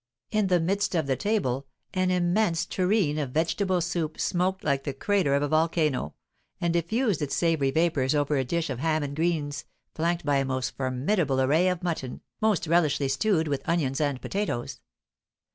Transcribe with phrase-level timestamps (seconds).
[0.31, 4.95] In the midst of the table, an immense tureen of vegetable soup smoked like the
[4.95, 6.15] crater of a volcano,
[6.59, 10.43] and diffused its savoury vapours over a dish of ham and greens, flanked by a
[10.43, 14.79] most formidable array of mutton, most relishly stewed with onions and potatoes.